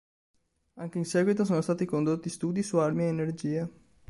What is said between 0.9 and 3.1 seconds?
in seguito sono stati condotti studi su armi a